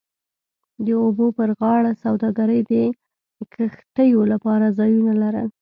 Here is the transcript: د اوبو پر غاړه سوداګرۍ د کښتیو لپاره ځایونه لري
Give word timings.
د 0.85 0.87
اوبو 1.03 1.25
پر 1.37 1.49
غاړه 1.59 1.91
سوداګرۍ 2.03 2.59
د 2.71 2.73
کښتیو 3.53 4.21
لپاره 4.33 4.65
ځایونه 4.79 5.13
لري 5.21 5.43